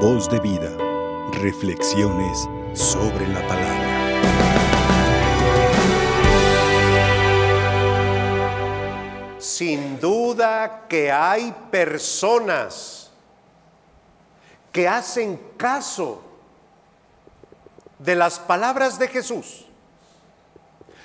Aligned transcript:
Voz 0.00 0.28
de 0.28 0.38
vida. 0.40 0.70
Reflexiones 1.40 2.46
sobre 2.74 3.26
la 3.28 3.40
palabra. 3.48 3.86
Sin 9.38 9.98
duda 9.98 10.84
que 10.86 11.10
hay 11.10 11.50
personas 11.70 13.10
que 14.70 14.86
hacen 14.86 15.40
caso 15.56 16.22
de 17.98 18.16
las 18.16 18.38
palabras 18.38 18.98
de 18.98 19.08
Jesús. 19.08 19.64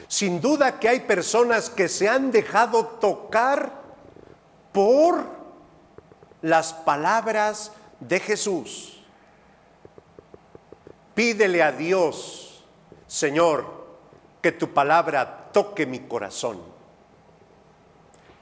Sin 0.09 0.41
duda 0.41 0.79
que 0.79 0.89
hay 0.89 0.99
personas 0.99 1.69
que 1.69 1.87
se 1.87 2.09
han 2.09 2.29
dejado 2.29 2.85
tocar 2.87 3.71
por 4.73 5.23
las 6.41 6.73
palabras 6.73 7.71
de 8.01 8.19
Jesús. 8.19 9.01
Pídele 11.15 11.63
a 11.63 11.71
Dios, 11.71 12.63
Señor, 13.07 13.65
que 14.41 14.51
tu 14.51 14.73
palabra 14.73 15.49
toque 15.53 15.85
mi 15.85 15.99
corazón. 15.99 16.59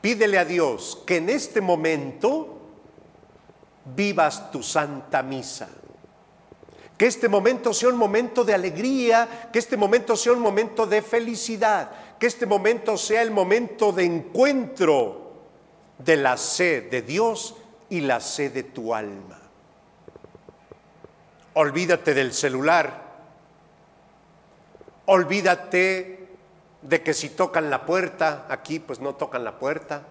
Pídele 0.02 0.40
a 0.40 0.46
Dios 0.46 1.04
que 1.06 1.18
en 1.18 1.30
este 1.30 1.62
momento 1.62 2.58
vivas 3.96 4.50
tu 4.52 4.64
santa 4.64 5.22
misa. 5.22 5.70
Que 6.98 7.08
este 7.08 7.30
momento 7.30 7.74
sea 7.74 7.90
un 7.90 7.98
momento 7.98 8.44
de 8.44 8.54
alegría, 8.54 9.50
que 9.52 9.60
este 9.60 9.78
momento 9.78 10.16
sea 10.16 10.34
un 10.34 10.42
momento 10.42 10.86
de 10.86 11.02
felicidad, 11.02 11.92
que 12.20 12.28
este 12.28 12.46
momento 12.46 12.98
sea 12.98 13.22
el 13.22 13.32
momento 13.32 13.92
de 13.92 14.06
encuentro 14.06 15.32
de 15.98 16.18
la 16.18 16.38
sed 16.38 16.90
de 16.90 17.02
Dios 17.02 17.56
y 17.90 18.02
la 18.02 18.20
sed 18.20 18.54
de 18.54 18.64
tu 18.64 18.94
alma. 18.94 19.39
Olvídate 21.60 22.14
del 22.14 22.32
celular. 22.32 23.02
Olvídate 25.08 26.30
de 26.82 27.04
que 27.04 27.14
si 27.14 27.32
tocan 27.32 27.70
la 27.70 27.86
puerta, 27.86 28.46
aquí 28.48 28.80
pues 28.80 29.02
no 29.02 29.16
tocan 29.16 29.44
la 29.44 29.60
puerta. 29.60 30.04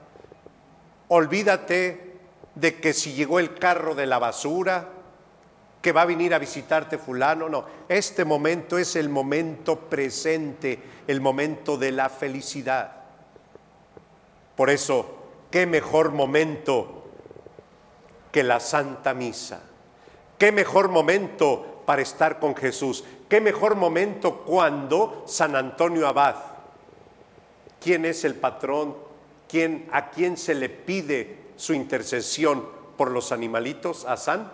Olvídate 1.08 2.18
de 2.54 2.76
que 2.80 2.92
si 2.92 3.14
llegó 3.14 3.38
el 3.38 3.54
carro 3.54 3.94
de 3.94 4.04
la 4.04 4.18
basura, 4.18 4.90
que 5.80 5.92
va 5.92 6.02
a 6.02 6.04
venir 6.04 6.34
a 6.34 6.38
visitarte 6.38 6.98
fulano, 6.98 7.48
no. 7.48 7.64
Este 7.88 8.26
momento 8.26 8.76
es 8.76 8.94
el 8.94 9.08
momento 9.08 9.88
presente, 9.88 10.78
el 11.06 11.22
momento 11.22 11.78
de 11.78 11.92
la 11.92 12.10
felicidad. 12.10 12.92
Por 14.54 14.68
eso, 14.68 15.30
qué 15.50 15.64
mejor 15.64 16.12
momento 16.12 17.08
que 18.30 18.42
la 18.42 18.60
Santa 18.60 19.14
Misa. 19.14 19.62
Qué 20.38 20.52
mejor 20.52 20.88
momento 20.88 21.82
para 21.84 22.02
estar 22.02 22.38
con 22.38 22.54
Jesús. 22.54 23.04
Qué 23.28 23.40
mejor 23.40 23.74
momento 23.74 24.44
cuando 24.44 25.24
San 25.26 25.56
Antonio 25.56 26.06
Abad, 26.06 26.36
¿quién 27.80 28.04
es 28.04 28.24
el 28.24 28.36
patrón? 28.36 28.94
¿Quién, 29.48 29.88
¿A 29.92 30.10
quién 30.10 30.36
se 30.36 30.54
le 30.54 30.68
pide 30.68 31.38
su 31.56 31.74
intercesión 31.74 32.64
por 32.96 33.10
los 33.10 33.32
animalitos? 33.32 34.04
A 34.04 34.16
San, 34.16 34.50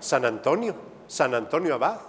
San 0.00 0.24
Antonio, 0.24 0.74
San 1.06 1.34
Antonio 1.34 1.74
Abad. 1.74 2.00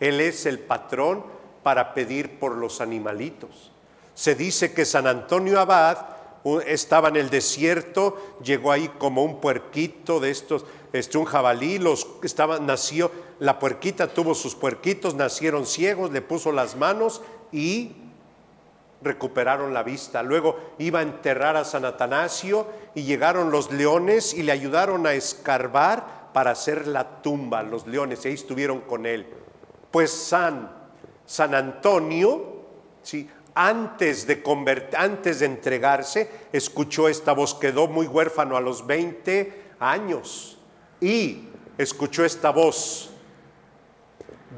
Él 0.00 0.20
es 0.20 0.46
el 0.46 0.58
patrón 0.58 1.24
para 1.62 1.94
pedir 1.94 2.38
por 2.38 2.56
los 2.56 2.80
animalitos. 2.80 3.70
Se 4.14 4.34
dice 4.34 4.72
que 4.72 4.84
San 4.84 5.06
Antonio 5.06 5.60
Abad 5.60 6.11
estaba 6.66 7.08
en 7.08 7.16
el 7.16 7.30
desierto, 7.30 8.16
llegó 8.42 8.72
ahí 8.72 8.88
como 8.98 9.22
un 9.22 9.40
puerquito 9.40 10.18
de 10.20 10.30
estos, 10.30 10.64
este, 10.92 11.18
un 11.18 11.24
jabalí, 11.24 11.78
los, 11.78 12.06
estaba, 12.22 12.58
nació, 12.58 13.10
la 13.38 13.58
puerquita 13.58 14.08
tuvo 14.08 14.34
sus 14.34 14.54
puerquitos, 14.54 15.14
nacieron 15.14 15.66
ciegos, 15.66 16.10
le 16.10 16.20
puso 16.20 16.52
las 16.52 16.76
manos 16.76 17.22
y 17.52 17.92
recuperaron 19.02 19.74
la 19.74 19.82
vista. 19.82 20.22
Luego 20.22 20.58
iba 20.78 21.00
a 21.00 21.02
enterrar 21.02 21.56
a 21.56 21.64
San 21.64 21.84
Atanasio 21.84 22.66
y 22.94 23.02
llegaron 23.02 23.50
los 23.50 23.70
leones 23.70 24.34
y 24.34 24.42
le 24.42 24.52
ayudaron 24.52 25.06
a 25.06 25.14
escarbar 25.14 26.30
para 26.32 26.52
hacer 26.52 26.86
la 26.86 27.22
tumba, 27.22 27.62
los 27.62 27.86
leones, 27.86 28.24
y 28.24 28.28
ahí 28.28 28.34
estuvieron 28.34 28.80
con 28.80 29.06
él. 29.06 29.26
Pues 29.90 30.10
San, 30.10 30.70
San 31.26 31.54
Antonio, 31.54 32.62
¿sí? 33.02 33.28
Antes 33.54 34.26
de, 34.26 34.42
antes 34.96 35.40
de 35.40 35.46
entregarse, 35.46 36.30
escuchó 36.52 37.08
esta 37.08 37.32
voz, 37.32 37.54
quedó 37.54 37.86
muy 37.86 38.06
huérfano 38.06 38.56
a 38.56 38.60
los 38.60 38.86
20 38.86 39.74
años 39.78 40.58
y 41.00 41.48
escuchó 41.76 42.24
esta 42.24 42.50
voz, 42.50 43.10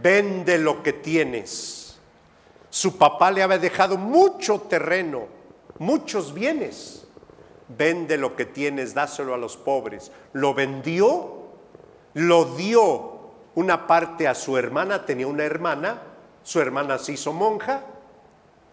vende 0.03 0.59
lo 0.59 0.83
que 0.83 0.93
tienes. 0.93 1.99
Su 2.71 2.99
papá 2.99 3.31
le 3.31 3.43
había 3.43 3.59
dejado 3.59 3.97
mucho 3.97 4.61
terreno, 4.63 5.27
muchos 5.79 6.35
bienes. 6.35 7.07
Vende 7.67 8.19
lo 8.19 8.37
que 8.37 8.45
tienes, 8.45 8.95
dáselo 8.95 9.33
a 9.33 9.39
los 9.39 9.57
pobres. 9.57 10.13
Lo 10.33 10.55
vendió, 10.55 11.47
lo 12.13 12.45
dio 12.57 13.15
una 13.55 13.87
parte 13.87 14.29
a 14.29 14.35
su 14.35 14.59
hermana, 14.59 15.07
tenía 15.07 15.27
una 15.27 15.45
hermana, 15.45 16.03
su 16.43 16.61
hermana 16.61 16.99
se 16.99 17.13
hizo 17.13 17.33
monja 17.33 17.94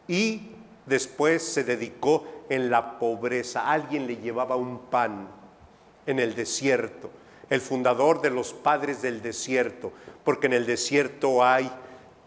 y 0.07 0.49
después 0.85 1.43
se 1.43 1.63
dedicó 1.63 2.25
en 2.49 2.69
la 2.69 2.99
pobreza. 2.99 3.71
Alguien 3.71 4.07
le 4.07 4.17
llevaba 4.17 4.55
un 4.55 4.79
pan 4.89 5.27
en 6.05 6.19
el 6.19 6.35
desierto, 6.35 7.09
el 7.49 7.61
fundador 7.61 8.21
de 8.21 8.29
los 8.29 8.53
padres 8.53 9.01
del 9.01 9.21
desierto, 9.21 9.91
porque 10.23 10.47
en 10.47 10.53
el 10.53 10.65
desierto 10.65 11.43
hay 11.43 11.71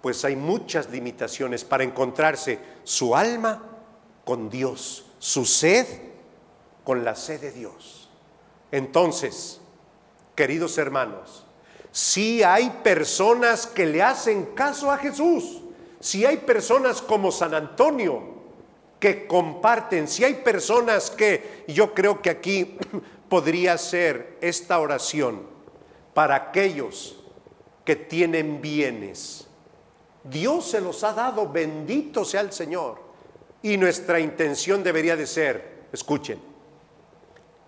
pues 0.05 0.23
hay 0.27 0.37
muchas 0.37 0.91
limitaciones 0.91 1.65
para 1.65 1.83
encontrarse 1.83 2.59
su 2.83 3.17
alma 3.17 3.63
con 4.27 4.51
Dios, 4.51 5.07
su 5.19 5.47
sed 5.47 5.87
con 6.85 7.05
la 7.05 7.15
sed 7.15 7.41
de 7.41 7.51
Dios. 7.51 8.11
Entonces, 8.71 9.63
queridos 10.35 10.77
hermanos, 10.77 11.47
si 11.91 12.43
hay 12.43 12.69
personas 12.85 13.67
que 13.67 13.87
le 13.87 14.03
hacen 14.03 14.45
caso 14.55 14.93
a 14.93 14.99
Jesús, 14.99 15.63
si 16.05 16.27
hay 16.27 16.37
personas 16.37 17.01
como 17.01 17.33
San 17.33 17.55
Antonio 17.55 18.23
que 19.01 19.27
comparten, 19.27 20.07
si 20.07 20.23
hay 20.23 20.35
personas 20.35 21.11
que, 21.11 21.65
yo 21.67 21.95
creo 21.95 22.21
que 22.21 22.29
aquí 22.29 22.77
podría 23.31 23.79
ser 23.79 24.37
esta 24.43 24.81
oración 24.81 25.47
para 26.13 26.35
aquellos 26.35 27.25
que 27.87 27.97
tienen 27.97 28.61
bienes. 28.61 29.47
Dios 30.25 30.67
se 30.67 30.83
los 30.83 31.03
ha 31.05 31.15
dado, 31.15 31.49
bendito 31.49 32.27
sea 32.27 32.43
el 32.43 32.53
Señor. 32.53 33.01
Y 33.63 33.79
nuestra 33.79 34.21
intención 34.21 34.83
debería 34.85 35.17
de 35.17 35.27
ser, 35.27 35.87
escuchen, 35.91 36.39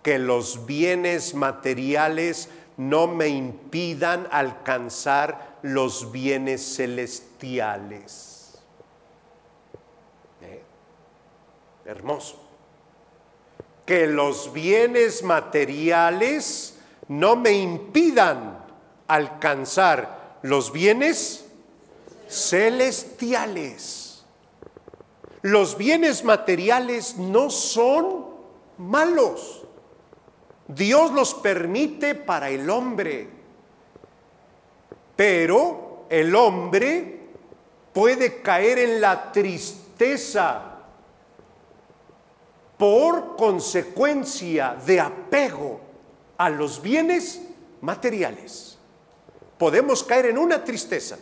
que 0.03 0.19
los 0.19 0.67
bienes 0.67 1.33
materiales 1.33 2.49
no 2.77 3.07
me 3.07 3.29
impidan 3.29 4.27
alcanzar 4.29 5.57
los 5.63 6.11
bienes 6.11 6.75
celestiales. 6.75 8.61
¿Eh? 10.41 10.61
Hermoso. 11.87 12.35
Que 13.85 14.07
los 14.07 14.51
bienes 14.51 15.23
materiales 15.23 16.77
no 17.07 17.37
me 17.37 17.53
impidan 17.53 18.59
alcanzar 19.07 20.39
los 20.41 20.73
bienes 20.73 21.45
celestiales. 22.27 24.25
Los 25.43 25.77
bienes 25.77 26.25
materiales 26.25 27.15
no 27.15 27.49
son 27.49 28.25
malos. 28.77 29.63
Dios 30.67 31.13
los 31.13 31.35
permite 31.35 32.15
para 32.15 32.49
el 32.49 32.69
hombre, 32.69 33.29
pero 35.15 36.05
el 36.09 36.35
hombre 36.35 37.29
puede 37.93 38.41
caer 38.41 38.79
en 38.79 38.99
la 38.99 39.31
tristeza 39.31 40.76
por 42.77 43.35
consecuencia 43.35 44.77
de 44.85 44.99
apego 44.99 45.81
a 46.37 46.49
los 46.49 46.81
bienes 46.81 47.41
materiales. 47.81 48.77
Podemos 49.57 50.03
caer 50.03 50.27
en 50.27 50.37
una 50.37 50.63
tristeza. 50.63 51.17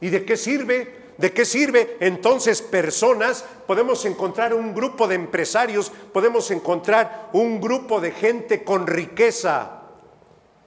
¿Y 0.00 0.08
de 0.10 0.24
qué 0.24 0.36
sirve? 0.36 1.04
¿De 1.18 1.32
qué 1.32 1.44
sirve 1.44 1.96
entonces 2.00 2.62
personas? 2.62 3.44
Podemos 3.66 4.04
encontrar 4.04 4.54
un 4.54 4.74
grupo 4.74 5.06
de 5.06 5.14
empresarios, 5.14 5.90
podemos 6.12 6.50
encontrar 6.50 7.30
un 7.32 7.60
grupo 7.60 8.00
de 8.00 8.10
gente 8.10 8.64
con 8.64 8.86
riqueza, 8.86 9.82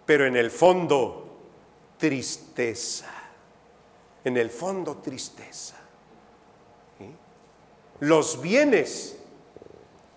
pero 0.06 0.26
en 0.26 0.36
el 0.36 0.52
fondo 0.52 1.40
tristeza. 1.98 3.14
En 4.24 4.38
el 4.38 4.50
fondo 4.50 4.98
tristeza. 4.98 5.76
Los 8.00 8.42
bienes 8.42 9.17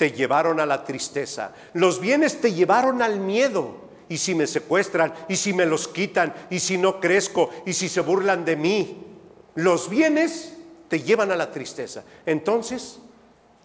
te 0.00 0.12
llevaron 0.12 0.61
a 0.61 0.64
la 0.64 0.82
tristeza, 0.82 1.52
los 1.75 2.00
bienes 2.00 2.41
te 2.41 2.55
llevaron 2.55 3.02
al 3.02 3.20
miedo 3.20 3.76
y 4.08 4.17
si 4.17 4.35
me 4.35 4.47
secuestran, 4.47 5.12
y 5.29 5.37
si 5.37 5.52
me 5.52 5.67
los 5.67 5.88
quitan, 5.88 6.32
y 6.49 6.58
si 6.58 6.79
no 6.79 7.00
crezco, 7.00 7.50
y 7.67 7.75
si 7.75 7.87
se 7.91 8.00
burlan 8.00 8.47
de 8.47 8.56
mí. 8.56 9.05
Los 9.56 9.91
bienes 9.91 10.56
te 10.88 11.02
llevan 11.02 11.31
a 11.32 11.37
la 11.37 11.50
tristeza. 11.50 12.02
Entonces, 12.25 12.99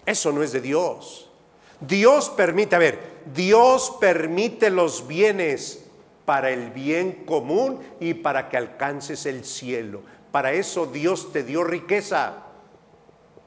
eso 0.05 0.33
no 0.33 0.43
es 0.43 0.51
de 0.51 0.59
Dios. 0.59 1.31
Dios 1.79 2.29
permite, 2.31 2.75
a 2.75 2.79
ver, 2.79 2.99
Dios 3.33 3.95
permite 4.01 4.69
los 4.69 5.07
bienes 5.07 5.85
para 6.25 6.49
el 6.49 6.69
bien 6.71 7.23
común 7.25 7.79
y 8.01 8.13
para 8.13 8.49
que 8.49 8.57
alcances 8.57 9.25
el 9.25 9.45
cielo. 9.45 10.01
Para 10.33 10.51
eso 10.51 10.85
Dios 10.85 11.31
te 11.31 11.43
dio 11.43 11.63
riqueza. 11.63 12.43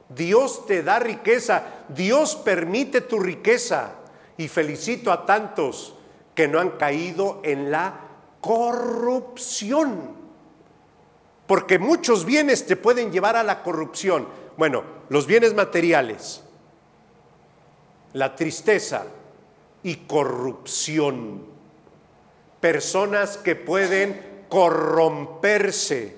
Dios 0.09 0.65
te 0.65 0.83
da 0.83 0.99
riqueza. 0.99 1.63
Dios 1.87 2.35
permite 2.35 3.01
tu 3.01 3.19
riqueza. 3.19 3.95
Y 4.37 4.47
felicito 4.47 5.11
a 5.11 5.25
tantos 5.25 5.95
que 6.33 6.47
no 6.47 6.59
han 6.59 6.71
caído 6.71 7.41
en 7.43 7.71
la 7.71 7.99
corrupción. 8.41 10.17
Porque 11.45 11.79
muchos 11.79 12.25
bienes 12.25 12.65
te 12.65 12.75
pueden 12.75 13.11
llevar 13.11 13.35
a 13.35 13.43
la 13.43 13.63
corrupción. 13.63 14.27
Bueno, 14.55 14.83
los 15.09 15.25
bienes 15.25 15.53
materiales, 15.53 16.43
la 18.13 18.35
tristeza 18.35 19.05
y 19.83 19.95
corrupción. 19.95 21.45
Personas 22.59 23.37
que 23.37 23.55
pueden 23.55 24.45
corromperse, 24.47 26.17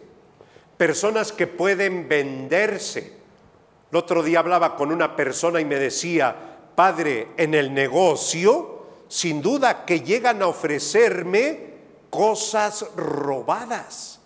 personas 0.78 1.32
que 1.32 1.48
pueden 1.48 2.10
venderse. 2.10 3.21
El 3.92 3.98
otro 3.98 4.24
día 4.24 4.40
hablaba 4.40 4.78
con 4.78 4.92
una 4.92 5.18
persona 5.18 5.60
y 5.60 5.66
me 5.66 5.76
decía, 5.76 6.34
padre, 6.76 7.30
en 7.36 7.54
el 7.54 7.74
negocio, 7.74 8.86
sin 9.10 9.42
duda 9.42 9.84
que 9.84 10.00
llegan 10.00 10.42
a 10.42 10.48
ofrecerme 10.48 11.72
cosas 12.10 12.86
robadas. 12.96 14.22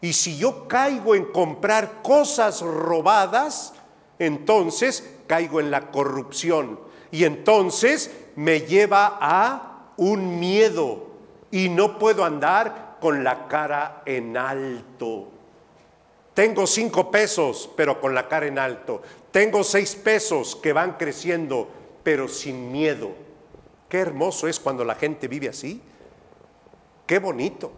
Y 0.00 0.14
si 0.14 0.38
yo 0.38 0.66
caigo 0.66 1.14
en 1.14 1.26
comprar 1.26 2.00
cosas 2.02 2.62
robadas, 2.62 3.74
entonces 4.18 5.06
caigo 5.26 5.60
en 5.60 5.70
la 5.70 5.90
corrupción. 5.90 6.80
Y 7.10 7.24
entonces 7.24 8.10
me 8.34 8.60
lleva 8.60 9.18
a 9.20 9.92
un 9.98 10.40
miedo 10.40 11.06
y 11.50 11.68
no 11.68 11.98
puedo 11.98 12.24
andar 12.24 12.96
con 12.98 13.22
la 13.22 13.46
cara 13.46 14.02
en 14.06 14.38
alto. 14.38 15.35
Tengo 16.36 16.66
cinco 16.66 17.10
pesos, 17.10 17.70
pero 17.78 17.98
con 17.98 18.14
la 18.14 18.28
cara 18.28 18.44
en 18.44 18.58
alto. 18.58 19.00
Tengo 19.30 19.64
seis 19.64 19.96
pesos 19.96 20.54
que 20.54 20.74
van 20.74 20.98
creciendo, 20.98 21.66
pero 22.02 22.28
sin 22.28 22.70
miedo. 22.70 23.12
Qué 23.88 24.00
hermoso 24.00 24.46
es 24.46 24.60
cuando 24.60 24.84
la 24.84 24.96
gente 24.96 25.28
vive 25.28 25.48
así. 25.48 25.80
Qué 27.06 27.20
bonito. 27.20 27.72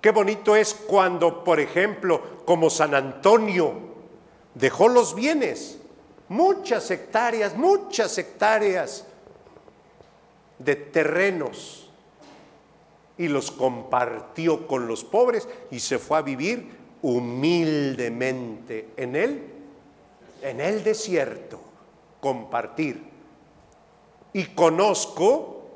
Qué 0.00 0.12
bonito 0.12 0.54
es 0.54 0.74
cuando, 0.74 1.42
por 1.42 1.58
ejemplo, 1.58 2.44
como 2.44 2.70
San 2.70 2.94
Antonio 2.94 3.72
dejó 4.54 4.86
los 4.86 5.16
bienes 5.16 5.80
muchas 6.28 6.88
hectáreas, 6.92 7.56
muchas 7.56 8.16
hectáreas 8.16 9.06
de 10.60 10.76
terrenos 10.76 11.90
y 13.18 13.26
los 13.26 13.50
compartió 13.50 14.68
con 14.68 14.86
los 14.86 15.02
pobres 15.02 15.48
y 15.72 15.80
se 15.80 15.98
fue 15.98 16.18
a 16.18 16.22
vivir 16.22 16.85
humildemente 17.06 18.88
en 18.96 19.14
él, 19.14 19.40
en 20.42 20.60
el 20.60 20.82
desierto, 20.82 21.60
compartir. 22.20 23.00
Y 24.32 24.46
conozco, 24.46 25.68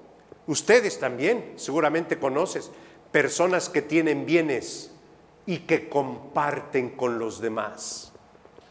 ustedes 0.49 0.99
también, 0.99 1.53
seguramente 1.55 2.19
conoces, 2.19 2.73
personas 3.13 3.69
que 3.69 3.81
tienen 3.81 4.27
bienes 4.27 4.91
y 5.47 5.59
que 5.59 5.89
comparten 5.89 6.91
con 6.91 7.21
los 7.21 7.41
demás. 7.41 8.13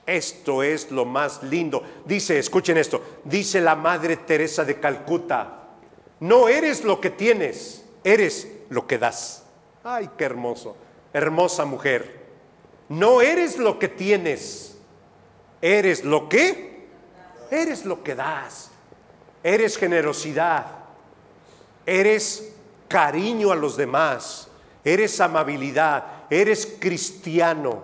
Esto 0.06 0.62
es 0.62 0.92
lo 0.92 1.06
más 1.06 1.42
lindo. 1.44 1.82
Dice, 2.04 2.40
escuchen 2.40 2.78
esto, 2.78 3.02
dice 3.24 3.62
la 3.62 3.78
Madre 3.78 4.18
Teresa 4.18 4.66
de 4.66 4.82
Calcuta, 4.82 5.70
no 6.20 6.50
eres 6.50 6.84
lo 6.84 7.00
que 7.00 7.10
tienes, 7.10 7.86
eres 8.04 8.50
lo 8.68 8.86
que 8.86 8.98
das. 8.98 9.46
Ay, 9.82 10.10
qué 10.18 10.26
hermoso, 10.26 10.76
hermosa 11.14 11.64
mujer. 11.64 12.19
No 12.90 13.22
eres 13.22 13.58
lo 13.58 13.78
que 13.78 13.88
tienes, 13.88 14.76
eres 15.62 16.04
lo 16.04 16.28
que, 16.28 16.88
eres 17.52 17.86
lo 17.86 18.04
que 18.04 18.16
das. 18.16 18.72
Eres 19.42 19.78
generosidad, 19.78 20.66
eres 21.86 22.54
cariño 22.90 23.52
a 23.52 23.56
los 23.56 23.78
demás, 23.78 24.50
eres 24.84 25.22
amabilidad, 25.22 26.26
eres 26.30 26.78
cristiano 26.80 27.84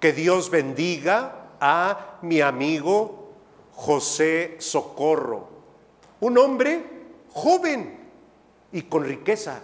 que 0.00 0.12
Dios 0.12 0.48
bendiga 0.48 1.50
a 1.60 2.18
mi 2.22 2.40
amigo 2.40 3.32
José 3.72 4.56
Socorro, 4.58 5.48
un 6.20 6.38
hombre 6.38 6.82
joven 7.32 7.98
y 8.72 8.82
con 8.82 9.04
riqueza, 9.04 9.60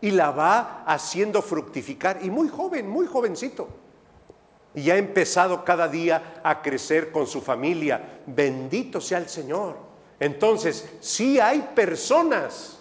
y 0.00 0.10
la 0.10 0.30
va 0.30 0.84
haciendo 0.86 1.42
fructificar, 1.42 2.20
y 2.22 2.30
muy 2.30 2.48
joven, 2.48 2.88
muy 2.88 3.06
jovencito. 3.06 3.68
Y 4.74 4.90
ha 4.90 4.96
empezado 4.96 5.64
cada 5.64 5.88
día 5.88 6.40
a 6.42 6.62
crecer 6.62 7.10
con 7.10 7.26
su 7.26 7.40
familia. 7.40 8.20
Bendito 8.26 9.00
sea 9.00 9.18
el 9.18 9.28
Señor. 9.28 9.76
Entonces, 10.20 10.88
sí 11.00 11.40
hay 11.40 11.70
personas 11.74 12.78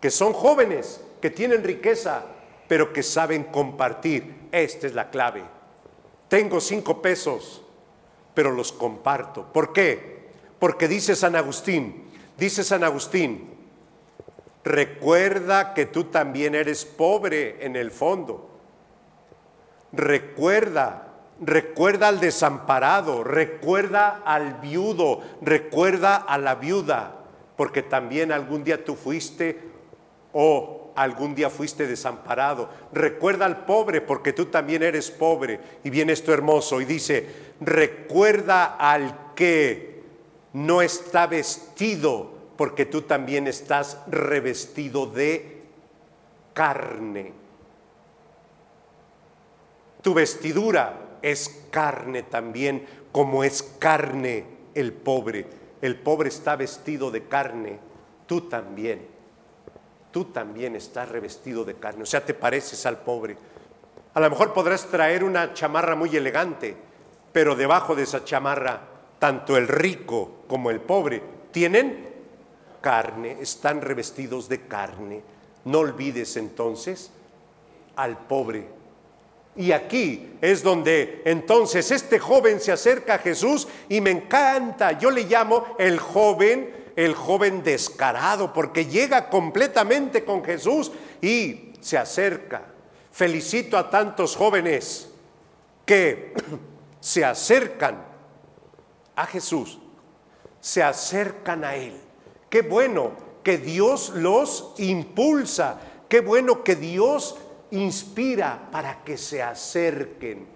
que 0.00 0.10
son 0.10 0.32
jóvenes, 0.32 1.00
que 1.20 1.30
tienen 1.30 1.64
riqueza, 1.64 2.22
pero 2.68 2.92
que 2.92 3.02
saben 3.02 3.44
compartir. 3.44 4.48
Esta 4.52 4.86
es 4.86 4.94
la 4.94 5.10
clave. 5.10 5.42
Tengo 6.28 6.60
cinco 6.60 7.02
pesos, 7.02 7.62
pero 8.34 8.52
los 8.52 8.72
comparto. 8.72 9.52
¿Por 9.52 9.72
qué? 9.72 10.28
Porque 10.58 10.88
dice 10.88 11.16
San 11.16 11.36
Agustín, 11.36 12.04
dice 12.36 12.62
San 12.62 12.84
Agustín, 12.84 13.55
recuerda 14.66 15.74
que 15.74 15.86
tú 15.86 16.04
también 16.04 16.56
eres 16.56 16.84
pobre 16.84 17.64
en 17.64 17.76
el 17.76 17.92
fondo. 17.92 18.50
Recuerda, 19.92 21.14
recuerda 21.40 22.08
al 22.08 22.18
desamparado, 22.18 23.22
recuerda 23.22 24.22
al 24.24 24.54
viudo, 24.54 25.22
recuerda 25.40 26.16
a 26.16 26.36
la 26.38 26.56
viuda, 26.56 27.14
porque 27.56 27.82
también 27.82 28.32
algún 28.32 28.64
día 28.64 28.84
tú 28.84 28.96
fuiste 28.96 29.60
o 30.32 30.90
algún 30.96 31.36
día 31.36 31.48
fuiste 31.48 31.86
desamparado. 31.86 32.68
Recuerda 32.92 33.46
al 33.46 33.64
pobre 33.66 34.00
porque 34.00 34.32
tú 34.32 34.46
también 34.46 34.82
eres 34.82 35.12
pobre. 35.12 35.60
Y 35.84 35.90
viene 35.90 36.12
esto 36.12 36.34
hermoso 36.34 36.80
y 36.80 36.84
dice, 36.86 37.24
recuerda 37.60 38.64
al 38.64 39.32
que 39.36 40.02
no 40.52 40.82
está 40.82 41.28
vestido 41.28 42.35
porque 42.56 42.86
tú 42.86 43.02
también 43.02 43.46
estás 43.46 43.98
revestido 44.06 45.06
de 45.06 45.62
carne. 46.54 47.32
Tu 50.02 50.14
vestidura 50.14 51.18
es 51.22 51.66
carne 51.70 52.22
también, 52.22 52.86
como 53.12 53.44
es 53.44 53.62
carne 53.78 54.44
el 54.74 54.92
pobre. 54.92 55.46
El 55.82 55.96
pobre 55.96 56.28
está 56.28 56.56
vestido 56.56 57.10
de 57.10 57.24
carne, 57.24 57.78
tú 58.26 58.42
también 58.42 59.16
tú 60.16 60.24
también 60.24 60.74
estás 60.76 61.10
revestido 61.10 61.62
de 61.62 61.74
carne, 61.74 62.04
o 62.04 62.06
sea, 62.06 62.24
te 62.24 62.32
pareces 62.32 62.86
al 62.86 63.00
pobre. 63.00 63.36
A 64.14 64.20
lo 64.20 64.30
mejor 64.30 64.54
podrás 64.54 64.86
traer 64.86 65.22
una 65.22 65.52
chamarra 65.52 65.94
muy 65.94 66.16
elegante, 66.16 66.74
pero 67.34 67.54
debajo 67.54 67.94
de 67.94 68.04
esa 68.04 68.24
chamarra, 68.24 68.80
tanto 69.18 69.58
el 69.58 69.68
rico 69.68 70.36
como 70.48 70.70
el 70.70 70.80
pobre 70.80 71.22
tienen 71.50 72.15
carne, 72.80 73.38
están 73.40 73.80
revestidos 73.80 74.48
de 74.48 74.62
carne. 74.66 75.22
No 75.64 75.80
olvides 75.80 76.36
entonces 76.36 77.10
al 77.96 78.18
pobre. 78.18 78.66
Y 79.56 79.72
aquí 79.72 80.34
es 80.40 80.62
donde 80.62 81.22
entonces 81.24 81.90
este 81.90 82.18
joven 82.18 82.60
se 82.60 82.72
acerca 82.72 83.14
a 83.14 83.18
Jesús 83.18 83.66
y 83.88 84.00
me 84.00 84.10
encanta, 84.10 84.92
yo 84.92 85.10
le 85.10 85.22
llamo 85.24 85.76
el 85.78 85.98
joven 85.98 86.86
el 86.96 87.14
joven 87.14 87.62
descarado, 87.62 88.52
porque 88.54 88.86
llega 88.86 89.28
completamente 89.28 90.24
con 90.24 90.42
Jesús 90.42 90.90
y 91.20 91.74
se 91.80 91.98
acerca. 91.98 92.62
Felicito 93.12 93.76
a 93.76 93.90
tantos 93.90 94.34
jóvenes 94.34 95.10
que 95.84 96.32
se 97.00 97.24
acercan 97.24 98.02
a 99.14 99.26
Jesús, 99.26 99.78
se 100.58 100.82
acercan 100.82 101.64
a 101.64 101.76
Él. 101.76 102.00
Qué 102.50 102.62
bueno 102.62 103.12
que 103.42 103.58
Dios 103.58 104.10
los 104.10 104.74
impulsa, 104.78 105.80
qué 106.08 106.20
bueno 106.20 106.64
que 106.64 106.76
Dios 106.76 107.36
inspira 107.70 108.68
para 108.70 109.04
que 109.04 109.16
se 109.16 109.42
acerquen. 109.42 110.46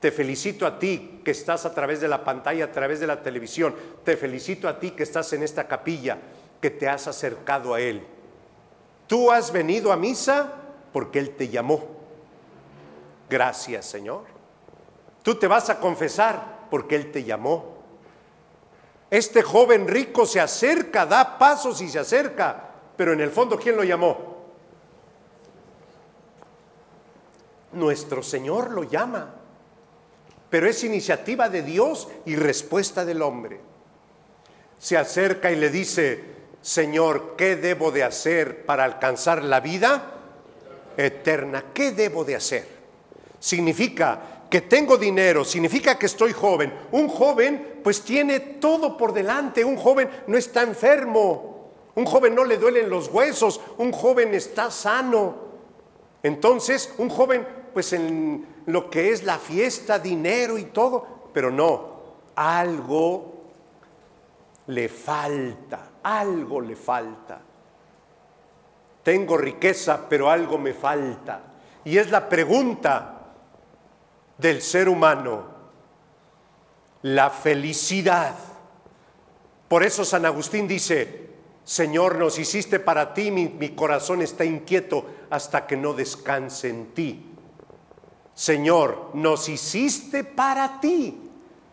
Te 0.00 0.10
felicito 0.12 0.66
a 0.66 0.78
ti 0.78 1.20
que 1.24 1.30
estás 1.30 1.64
a 1.64 1.74
través 1.74 2.00
de 2.00 2.08
la 2.08 2.22
pantalla, 2.24 2.66
a 2.66 2.72
través 2.72 3.00
de 3.00 3.06
la 3.06 3.22
televisión. 3.22 3.74
Te 4.04 4.16
felicito 4.16 4.68
a 4.68 4.78
ti 4.78 4.90
que 4.92 5.02
estás 5.02 5.32
en 5.32 5.42
esta 5.42 5.66
capilla, 5.66 6.18
que 6.60 6.70
te 6.70 6.88
has 6.88 7.06
acercado 7.06 7.74
a 7.74 7.80
Él. 7.80 8.02
Tú 9.06 9.30
has 9.30 9.52
venido 9.52 9.92
a 9.92 9.96
misa 9.96 10.52
porque 10.92 11.18
Él 11.18 11.30
te 11.30 11.48
llamó. 11.48 11.84
Gracias, 13.28 13.86
Señor. 13.86 14.24
Tú 15.22 15.34
te 15.34 15.46
vas 15.46 15.70
a 15.70 15.80
confesar 15.80 16.66
porque 16.70 16.96
Él 16.96 17.10
te 17.10 17.24
llamó. 17.24 17.75
Este 19.10 19.42
joven 19.42 19.86
rico 19.86 20.26
se 20.26 20.40
acerca, 20.40 21.06
da 21.06 21.38
pasos 21.38 21.80
y 21.80 21.88
se 21.88 21.98
acerca, 21.98 22.70
pero 22.96 23.12
en 23.12 23.20
el 23.20 23.30
fondo, 23.30 23.58
¿quién 23.58 23.76
lo 23.76 23.84
llamó? 23.84 24.36
Nuestro 27.72 28.22
Señor 28.22 28.70
lo 28.70 28.82
llama, 28.82 29.34
pero 30.50 30.66
es 30.66 30.82
iniciativa 30.82 31.48
de 31.48 31.62
Dios 31.62 32.08
y 32.24 32.36
respuesta 32.36 33.04
del 33.04 33.22
hombre. 33.22 33.60
Se 34.78 34.96
acerca 34.96 35.50
y 35.50 35.56
le 35.56 35.70
dice, 35.70 36.24
Señor, 36.60 37.34
¿qué 37.36 37.56
debo 37.56 37.92
de 37.92 38.02
hacer 38.02 38.66
para 38.66 38.84
alcanzar 38.84 39.44
la 39.44 39.60
vida 39.60 40.14
eterna? 40.96 41.66
¿Qué 41.72 41.92
debo 41.92 42.24
de 42.24 42.36
hacer? 42.36 42.66
Significa 43.38 44.35
que 44.56 44.62
tengo 44.62 44.96
dinero, 44.96 45.44
significa 45.44 45.98
que 45.98 46.06
estoy 46.06 46.32
joven. 46.32 46.72
Un 46.92 47.08
joven 47.08 47.80
pues 47.84 48.00
tiene 48.00 48.40
todo 48.40 48.96
por 48.96 49.12
delante, 49.12 49.62
un 49.62 49.76
joven 49.76 50.08
no 50.28 50.38
está 50.38 50.62
enfermo, 50.62 51.72
un 51.94 52.06
joven 52.06 52.34
no 52.34 52.42
le 52.42 52.56
duelen 52.56 52.88
los 52.88 53.08
huesos, 53.08 53.60
un 53.76 53.92
joven 53.92 54.34
está 54.34 54.70
sano. 54.70 55.34
Entonces, 56.22 56.94
un 56.96 57.10
joven 57.10 57.46
pues 57.74 57.92
en 57.92 58.46
lo 58.64 58.88
que 58.88 59.10
es 59.10 59.24
la 59.24 59.38
fiesta, 59.38 59.98
dinero 59.98 60.56
y 60.56 60.64
todo, 60.64 61.28
pero 61.34 61.50
no, 61.50 61.90
algo 62.34 63.34
le 64.68 64.88
falta, 64.88 65.90
algo 66.02 66.62
le 66.62 66.76
falta. 66.76 67.42
Tengo 69.02 69.36
riqueza, 69.36 70.06
pero 70.08 70.30
algo 70.30 70.56
me 70.56 70.72
falta. 70.72 71.42
Y 71.84 71.98
es 71.98 72.10
la 72.10 72.26
pregunta 72.26 73.15
del 74.38 74.62
ser 74.62 74.88
humano, 74.88 75.44
la 77.02 77.30
felicidad. 77.30 78.34
Por 79.68 79.82
eso 79.82 80.04
San 80.04 80.26
Agustín 80.26 80.68
dice, 80.68 81.30
Señor, 81.64 82.16
nos 82.16 82.38
hiciste 82.38 82.78
para 82.78 83.12
ti, 83.12 83.30
mi, 83.30 83.70
corazón 83.70 84.22
está 84.22 84.44
inquieto 84.44 85.06
hasta 85.30 85.66
que 85.66 85.76
no 85.76 85.94
descanse 85.94 86.68
en 86.68 86.94
ti. 86.94 87.32
Señor, 88.34 89.10
nos 89.14 89.48
hiciste 89.48 90.22
para 90.22 90.78
ti 90.80 91.18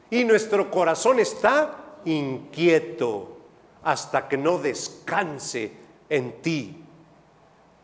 y 0.09 0.23
nuestro 0.23 0.71
corazón 0.71 1.19
está 1.19 1.99
inquieto 2.05 3.37
hasta 3.83 4.27
que 4.27 4.37
no 4.37 4.57
descanse 4.57 5.73
en 6.09 6.41
ti. 6.41 6.83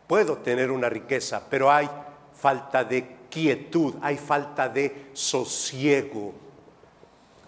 Puedo 0.06 0.38
tener 0.38 0.70
una 0.70 0.88
riqueza, 0.88 1.42
pero 1.48 1.70
hay 1.70 1.88
falta 2.32 2.82
de 2.82 3.19
quietud, 3.30 3.94
hay 4.02 4.16
falta 4.16 4.68
de 4.68 5.10
sosiego. 5.12 6.34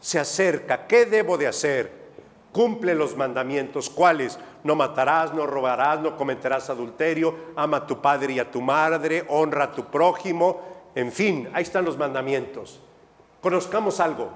Se 0.00 0.18
acerca, 0.18 0.86
¿qué 0.86 1.04
debo 1.06 1.36
de 1.36 1.48
hacer? 1.48 2.02
Cumple 2.52 2.94
los 2.94 3.16
mandamientos, 3.16 3.90
¿cuáles? 3.90 4.38
No 4.64 4.74
matarás, 4.74 5.34
no 5.34 5.46
robarás, 5.46 6.00
no 6.00 6.16
cometerás 6.16 6.70
adulterio, 6.70 7.34
ama 7.56 7.78
a 7.78 7.86
tu 7.86 8.00
padre 8.00 8.34
y 8.34 8.38
a 8.38 8.50
tu 8.50 8.60
madre, 8.60 9.24
honra 9.28 9.64
a 9.64 9.72
tu 9.72 9.86
prójimo, 9.86 10.60
en 10.94 11.10
fin, 11.10 11.48
ahí 11.52 11.62
están 11.62 11.84
los 11.84 11.98
mandamientos. 11.98 12.80
Conozcamos 13.40 14.00
algo, 14.00 14.30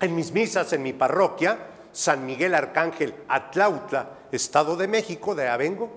en 0.00 0.14
mis 0.14 0.32
misas, 0.32 0.72
en 0.72 0.82
mi 0.82 0.92
parroquia, 0.92 1.58
San 1.92 2.26
Miguel 2.26 2.54
Arcángel, 2.54 3.14
Atlautla, 3.28 4.08
Estado 4.32 4.76
de 4.76 4.88
México, 4.88 5.34
de 5.34 5.48
Avengo, 5.48 5.90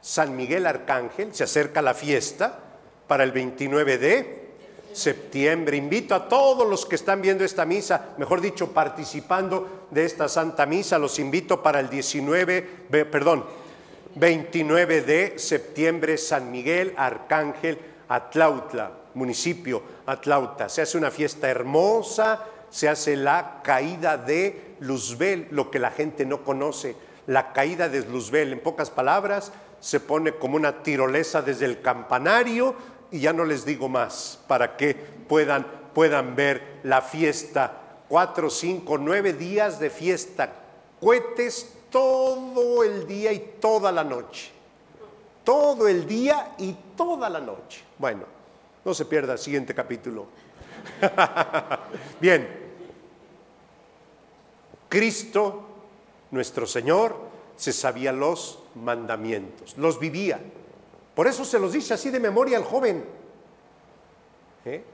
San 0.00 0.34
Miguel 0.34 0.66
Arcángel, 0.66 1.34
se 1.34 1.44
acerca 1.44 1.82
la 1.82 1.94
fiesta 1.94 2.69
para 3.10 3.24
el 3.24 3.32
29 3.32 3.98
de 3.98 4.40
septiembre. 4.92 5.76
Invito 5.76 6.14
a 6.14 6.28
todos 6.28 6.64
los 6.64 6.86
que 6.86 6.94
están 6.94 7.20
viendo 7.20 7.42
esta 7.42 7.64
misa, 7.64 8.10
mejor 8.18 8.40
dicho, 8.40 8.68
participando 8.68 9.88
de 9.90 10.04
esta 10.04 10.28
Santa 10.28 10.64
Misa, 10.64 10.96
los 10.96 11.18
invito 11.18 11.60
para 11.60 11.80
el 11.80 11.90
19, 11.90 12.62
perdón, 13.10 13.44
29 14.14 15.02
de 15.02 15.40
septiembre, 15.40 16.18
San 16.18 16.52
Miguel 16.52 16.94
Arcángel, 16.96 17.78
Atlautla, 18.08 18.92
municipio 19.14 19.82
Atlauta. 20.06 20.68
Se 20.68 20.82
hace 20.82 20.96
una 20.96 21.10
fiesta 21.10 21.48
hermosa, 21.48 22.44
se 22.70 22.88
hace 22.88 23.16
la 23.16 23.60
caída 23.64 24.18
de 24.18 24.76
Luzbel, 24.78 25.48
lo 25.50 25.68
que 25.68 25.80
la 25.80 25.90
gente 25.90 26.24
no 26.24 26.44
conoce, 26.44 26.94
la 27.26 27.52
caída 27.52 27.88
de 27.88 28.02
Luzbel. 28.06 28.52
En 28.52 28.60
pocas 28.60 28.88
palabras, 28.88 29.50
se 29.80 29.98
pone 29.98 30.32
como 30.32 30.56
una 30.56 30.82
tirolesa 30.82 31.42
desde 31.42 31.64
el 31.64 31.80
campanario 31.80 32.74
y 33.10 33.20
ya 33.20 33.32
no 33.32 33.44
les 33.44 33.64
digo 33.64 33.88
más 33.88 34.38
para 34.46 34.76
que 34.76 34.94
puedan, 34.94 35.66
puedan 35.94 36.34
ver 36.34 36.80
la 36.82 37.02
fiesta. 37.02 37.76
Cuatro, 38.08 38.50
cinco, 38.50 38.98
nueve 38.98 39.32
días 39.32 39.78
de 39.78 39.90
fiesta, 39.90 40.52
cohetes 41.00 41.74
todo 41.90 42.82
el 42.82 43.06
día 43.06 43.32
y 43.32 43.56
toda 43.60 43.92
la 43.92 44.04
noche. 44.04 44.50
Todo 45.44 45.88
el 45.88 46.06
día 46.06 46.54
y 46.58 46.76
toda 46.96 47.28
la 47.28 47.40
noche. 47.40 47.82
Bueno, 47.98 48.24
no 48.84 48.94
se 48.94 49.04
pierda 49.04 49.34
el 49.34 49.38
siguiente 49.38 49.74
capítulo. 49.74 50.26
Bien, 52.20 52.48
Cristo, 54.88 55.62
nuestro 56.30 56.66
Señor, 56.66 57.16
se 57.56 57.72
sabía 57.72 58.12
los 58.12 58.58
mandamientos, 58.74 59.76
los 59.76 59.98
vivía. 59.98 60.40
Por 61.14 61.26
eso 61.26 61.44
se 61.44 61.58
los 61.58 61.72
dice 61.72 61.94
así 61.94 62.10
de 62.10 62.20
memoria 62.20 62.56
al 62.56 62.64
joven. 62.64 63.04
¿Eh? 64.64 64.84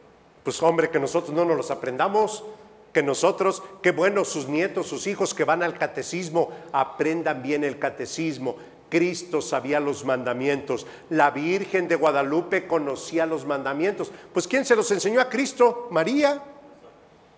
Pues 0.43 0.63
hombre, 0.63 0.91
que 0.91 1.01
nosotros 1.01 1.35
no 1.35 1.45
nos 1.45 1.57
los 1.57 1.71
aprendamos, 1.71 2.45
que 2.93 3.03
nosotros, 3.03 3.63
qué 3.83 3.91
bueno 3.91 4.25
sus 4.25 4.49
nietos, 4.49 4.87
sus 4.87 5.07
hijos 5.07 5.35
que 5.35 5.45
van 5.45 5.63
al 5.63 5.77
catecismo, 5.77 6.51
aprendan 6.73 7.43
bien 7.43 7.65
el 7.65 7.79
catecismo. 7.79 8.57
Cristo 8.89 9.43
sabía 9.43 9.81
los 9.81 10.05
mandamientos, 10.05 10.87
la 11.11 11.31
Virgen 11.31 11.89
de 11.89 11.97
Guadalupe 11.97 12.67
conocía 12.67 13.27
los 13.27 13.45
mandamientos. 13.45 14.13
Pues 14.33 14.47
¿quién 14.47 14.65
se 14.65 14.77
los 14.77 14.91
enseñó 14.91 15.21
a 15.21 15.29
Cristo? 15.29 15.89
María. 15.91 16.43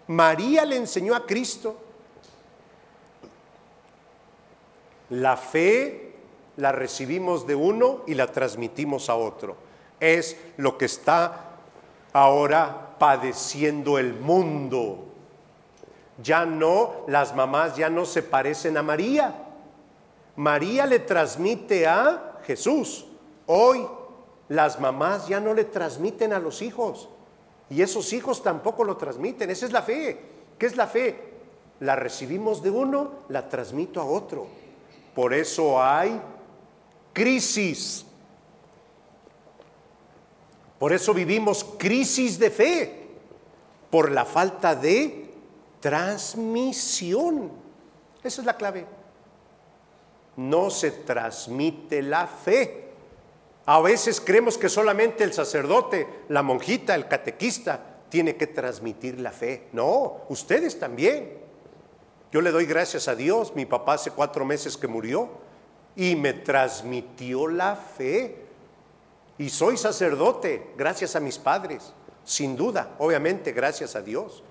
María 0.08 0.64
le 0.64 0.76
enseñó 0.76 1.14
a 1.14 1.26
Cristo. 1.26 1.76
La 5.10 5.36
fe 5.36 6.07
la 6.58 6.72
recibimos 6.72 7.46
de 7.46 7.54
uno 7.54 8.00
y 8.06 8.14
la 8.14 8.26
transmitimos 8.32 9.08
a 9.08 9.14
otro. 9.14 9.56
Es 10.00 10.36
lo 10.56 10.76
que 10.76 10.86
está 10.86 11.52
ahora 12.12 12.96
padeciendo 12.98 13.96
el 13.96 14.14
mundo. 14.14 15.04
Ya 16.20 16.44
no, 16.44 17.04
las 17.06 17.34
mamás 17.36 17.76
ya 17.76 17.88
no 17.88 18.04
se 18.04 18.24
parecen 18.24 18.76
a 18.76 18.82
María. 18.82 19.34
María 20.34 20.84
le 20.86 20.98
transmite 20.98 21.86
a 21.86 22.40
Jesús. 22.42 23.06
Hoy 23.46 23.86
las 24.48 24.80
mamás 24.80 25.28
ya 25.28 25.38
no 25.38 25.54
le 25.54 25.62
transmiten 25.62 26.32
a 26.32 26.40
los 26.40 26.60
hijos. 26.60 27.08
Y 27.70 27.82
esos 27.82 28.12
hijos 28.12 28.42
tampoco 28.42 28.82
lo 28.82 28.96
transmiten. 28.96 29.48
Esa 29.50 29.64
es 29.64 29.72
la 29.72 29.82
fe. 29.82 30.20
¿Qué 30.58 30.66
es 30.66 30.76
la 30.76 30.88
fe? 30.88 31.34
La 31.78 31.94
recibimos 31.94 32.64
de 32.64 32.70
uno, 32.70 33.12
la 33.28 33.48
transmito 33.48 34.00
a 34.00 34.06
otro. 34.06 34.48
Por 35.14 35.32
eso 35.34 35.80
hay 35.80 36.20
crisis. 37.18 38.04
Por 40.78 40.92
eso 40.92 41.12
vivimos 41.12 41.66
crisis 41.76 42.38
de 42.38 42.50
fe, 42.50 43.08
por 43.90 44.12
la 44.12 44.24
falta 44.24 44.76
de 44.76 45.28
transmisión. 45.80 47.50
Esa 48.22 48.40
es 48.40 48.46
la 48.46 48.56
clave. 48.56 48.86
No 50.36 50.70
se 50.70 50.92
transmite 50.92 52.02
la 52.02 52.28
fe. 52.28 52.84
A 53.66 53.80
veces 53.80 54.20
creemos 54.20 54.56
que 54.56 54.68
solamente 54.68 55.24
el 55.24 55.32
sacerdote, 55.32 56.06
la 56.28 56.44
monjita, 56.44 56.94
el 56.94 57.08
catequista 57.08 57.80
tiene 58.08 58.36
que 58.36 58.46
transmitir 58.46 59.18
la 59.18 59.32
fe. 59.32 59.66
No, 59.72 60.18
ustedes 60.28 60.78
también. 60.78 61.36
Yo 62.30 62.40
le 62.40 62.52
doy 62.52 62.66
gracias 62.66 63.08
a 63.08 63.16
Dios. 63.16 63.56
Mi 63.56 63.66
papá 63.66 63.94
hace 63.94 64.12
cuatro 64.12 64.44
meses 64.44 64.76
que 64.76 64.86
murió 64.86 65.47
y 65.98 66.14
me 66.14 66.32
transmitió 66.32 67.48
la 67.48 67.74
fe. 67.74 68.46
Y 69.36 69.50
soy 69.50 69.76
sacerdote 69.76 70.70
gracias 70.76 71.16
a 71.16 71.20
mis 71.20 71.38
padres, 71.38 71.92
sin 72.24 72.56
duda, 72.56 72.94
obviamente 72.98 73.52
gracias 73.52 73.96
a 73.96 74.00
Dios. 74.00 74.44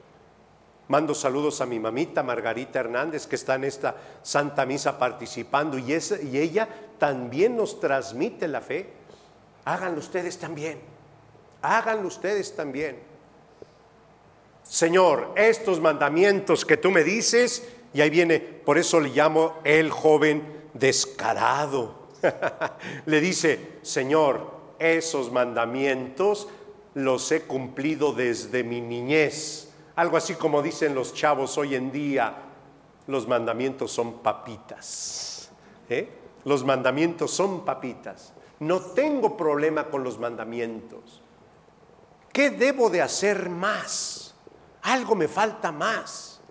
Mando 0.89 1.15
saludos 1.15 1.61
a 1.61 1.65
mi 1.65 1.79
mamita 1.79 2.21
Margarita 2.21 2.79
Hernández 2.79 3.27
que 3.27 3.37
está 3.37 3.55
en 3.55 3.63
esta 3.63 3.95
Santa 4.23 4.65
Misa 4.65 4.99
participando 4.99 5.77
y, 5.77 5.91
y 5.91 6.37
ella 6.37 6.67
también 6.99 7.55
nos 7.55 7.79
transmite 7.79 8.47
la 8.49 8.59
fe. 8.59 8.89
Háganlo 9.63 9.99
ustedes 9.99 10.37
también, 10.37 10.79
háganlo 11.61 12.09
ustedes 12.09 12.55
también. 12.57 12.99
Señor, 14.63 15.31
estos 15.37 15.79
mandamientos 15.79 16.65
que 16.65 16.75
tú 16.75 16.91
me 16.91 17.05
dices, 17.05 17.65
y 17.93 18.01
ahí 18.01 18.09
viene, 18.09 18.39
por 18.39 18.77
eso 18.77 18.99
le 18.99 19.09
llamo 19.09 19.59
el 19.63 19.91
joven 19.91 20.56
descarado. 20.79 22.07
Le 23.05 23.21
dice, 23.21 23.79
Señor, 23.81 24.51
esos 24.79 25.31
mandamientos 25.31 26.47
los 26.93 27.31
he 27.31 27.43
cumplido 27.43 28.13
desde 28.13 28.63
mi 28.63 28.81
niñez. 28.81 29.69
Algo 29.95 30.17
así 30.17 30.35
como 30.35 30.61
dicen 30.61 30.95
los 30.95 31.13
chavos 31.13 31.57
hoy 31.57 31.75
en 31.75 31.91
día, 31.91 32.35
los 33.07 33.27
mandamientos 33.27 33.91
son 33.91 34.19
papitas. 34.19 35.49
¿eh? 35.89 36.09
Los 36.45 36.63
mandamientos 36.63 37.31
son 37.31 37.65
papitas. 37.65 38.33
No 38.59 38.79
tengo 38.79 39.37
problema 39.37 39.85
con 39.85 40.03
los 40.03 40.17
mandamientos. 40.19 41.21
¿Qué 42.33 42.49
debo 42.49 42.89
de 42.89 43.01
hacer 43.01 43.49
más? 43.49 44.35
Algo 44.83 45.15
me 45.15 45.27
falta 45.27 45.71
más. 45.71 46.41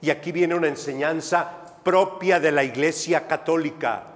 Y 0.00 0.10
aquí 0.10 0.32
viene 0.32 0.54
una 0.54 0.68
enseñanza 0.68 1.63
propia 1.84 2.40
de 2.40 2.50
la 2.50 2.64
Iglesia 2.64 3.28
Católica. 3.28 4.14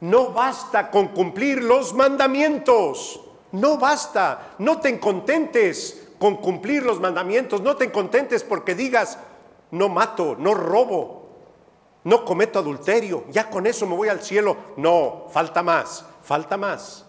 No 0.00 0.30
basta 0.30 0.90
con 0.90 1.08
cumplir 1.08 1.62
los 1.62 1.94
mandamientos. 1.94 3.20
No 3.52 3.78
basta. 3.78 4.54
No 4.58 4.78
te 4.78 5.00
contentes 5.00 6.08
con 6.18 6.36
cumplir 6.36 6.82
los 6.84 7.00
mandamientos. 7.00 7.62
No 7.62 7.76
te 7.76 7.90
contentes 7.90 8.44
porque 8.44 8.74
digas, 8.74 9.18
no 9.70 9.88
mato, 9.88 10.36
no 10.38 10.54
robo, 10.54 11.28
no 12.04 12.24
cometo 12.24 12.58
adulterio. 12.58 13.24
Ya 13.30 13.48
con 13.48 13.66
eso 13.66 13.86
me 13.86 13.96
voy 13.96 14.08
al 14.08 14.20
cielo. 14.20 14.56
No, 14.76 15.26
falta 15.30 15.62
más, 15.62 16.04
falta 16.22 16.56
más. 16.56 17.06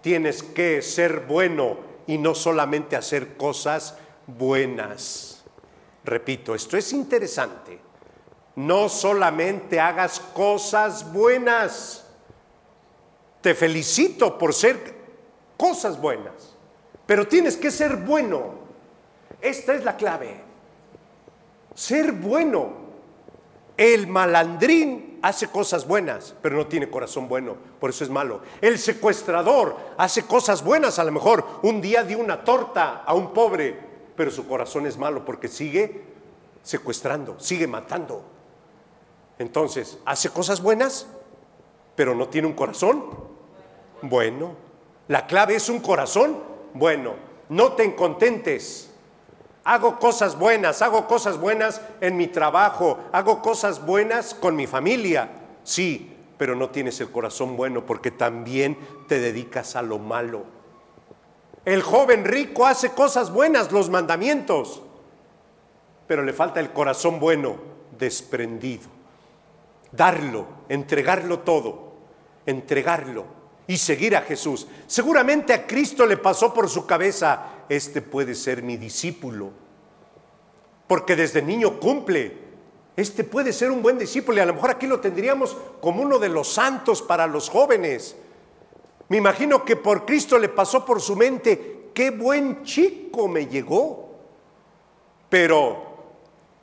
Tienes 0.00 0.42
que 0.42 0.82
ser 0.82 1.26
bueno 1.26 1.78
y 2.06 2.18
no 2.18 2.34
solamente 2.36 2.94
hacer 2.94 3.36
cosas 3.36 3.98
buenas. 4.26 5.44
Repito, 6.04 6.54
esto 6.54 6.76
es 6.76 6.92
interesante 6.92 7.85
no 8.56 8.88
solamente 8.88 9.78
hagas 9.78 10.18
cosas 10.18 11.12
buenas. 11.12 12.04
Te 13.42 13.54
felicito 13.54 14.36
por 14.36 14.52
ser 14.52 14.94
cosas 15.56 16.00
buenas, 16.00 16.56
pero 17.06 17.28
tienes 17.28 17.56
que 17.56 17.70
ser 17.70 17.96
bueno. 17.96 18.66
Esta 19.40 19.74
es 19.74 19.84
la 19.84 19.96
clave. 19.96 20.40
Ser 21.74 22.12
bueno. 22.12 22.86
El 23.76 24.06
malandrín 24.06 25.18
hace 25.20 25.48
cosas 25.48 25.86
buenas, 25.86 26.34
pero 26.40 26.56
no 26.56 26.66
tiene 26.66 26.88
corazón 26.88 27.28
bueno, 27.28 27.56
por 27.78 27.90
eso 27.90 28.04
es 28.04 28.10
malo. 28.10 28.40
El 28.62 28.78
secuestrador 28.78 29.76
hace 29.98 30.22
cosas 30.22 30.64
buenas, 30.64 30.98
a 30.98 31.04
lo 31.04 31.12
mejor 31.12 31.44
un 31.62 31.82
día 31.82 32.02
dio 32.02 32.18
una 32.18 32.42
torta 32.42 33.02
a 33.04 33.12
un 33.12 33.34
pobre, 33.34 33.78
pero 34.16 34.30
su 34.30 34.48
corazón 34.48 34.86
es 34.86 34.96
malo 34.96 35.26
porque 35.26 35.48
sigue 35.48 36.04
secuestrando, 36.62 37.38
sigue 37.38 37.66
matando. 37.66 38.35
Entonces, 39.38 39.98
¿hace 40.04 40.30
cosas 40.30 40.62
buenas, 40.62 41.06
pero 41.94 42.14
no 42.14 42.28
tiene 42.28 42.48
un 42.48 42.54
corazón? 42.54 43.04
Bueno, 44.02 44.54
la 45.08 45.26
clave 45.26 45.56
es 45.56 45.68
un 45.68 45.80
corazón 45.80 46.38
bueno. 46.74 47.14
No 47.48 47.72
te 47.72 47.94
contentes. 47.94 48.90
Hago 49.64 49.98
cosas 49.98 50.38
buenas, 50.38 50.80
hago 50.80 51.06
cosas 51.06 51.38
buenas 51.38 51.80
en 52.00 52.16
mi 52.16 52.28
trabajo, 52.28 52.98
hago 53.12 53.42
cosas 53.42 53.84
buenas 53.84 54.32
con 54.34 54.54
mi 54.54 54.66
familia. 54.66 55.28
Sí, 55.64 56.16
pero 56.38 56.54
no 56.54 56.70
tienes 56.70 57.00
el 57.00 57.10
corazón 57.10 57.56
bueno 57.56 57.84
porque 57.84 58.12
también 58.12 58.78
te 59.08 59.18
dedicas 59.18 59.74
a 59.74 59.82
lo 59.82 59.98
malo. 59.98 60.44
El 61.64 61.82
joven 61.82 62.24
rico 62.24 62.64
hace 62.64 62.90
cosas 62.90 63.32
buenas, 63.32 63.72
los 63.72 63.90
mandamientos, 63.90 64.82
pero 66.06 66.22
le 66.22 66.32
falta 66.32 66.60
el 66.60 66.72
corazón 66.72 67.18
bueno, 67.18 67.56
desprendido 67.98 68.95
darlo, 69.92 70.46
entregarlo 70.68 71.40
todo, 71.40 71.92
entregarlo 72.44 73.24
y 73.66 73.76
seguir 73.76 74.16
a 74.16 74.22
Jesús. 74.22 74.66
Seguramente 74.86 75.52
a 75.52 75.66
Cristo 75.66 76.06
le 76.06 76.16
pasó 76.16 76.52
por 76.54 76.68
su 76.68 76.86
cabeza, 76.86 77.64
este 77.68 78.02
puede 78.02 78.34
ser 78.34 78.62
mi 78.62 78.76
discípulo, 78.76 79.50
porque 80.86 81.16
desde 81.16 81.42
niño 81.42 81.80
cumple. 81.80 82.46
Este 82.96 83.24
puede 83.24 83.52
ser 83.52 83.70
un 83.70 83.82
buen 83.82 83.98
discípulo 83.98 84.38
y 84.38 84.40
a 84.40 84.46
lo 84.46 84.54
mejor 84.54 84.70
aquí 84.70 84.86
lo 84.86 85.00
tendríamos 85.00 85.54
como 85.82 86.02
uno 86.02 86.18
de 86.18 86.30
los 86.30 86.48
santos 86.48 87.02
para 87.02 87.26
los 87.26 87.50
jóvenes. 87.50 88.16
Me 89.08 89.18
imagino 89.18 89.64
que 89.66 89.76
por 89.76 90.06
Cristo 90.06 90.38
le 90.38 90.48
pasó 90.48 90.84
por 90.86 91.02
su 91.02 91.14
mente, 91.14 91.90
qué 91.92 92.10
buen 92.10 92.62
chico 92.64 93.28
me 93.28 93.46
llegó. 93.46 94.14
Pero 95.28 95.96